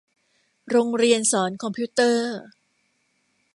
[0.69, 2.35] โรงเรียนสอนคอมพิวเตอร์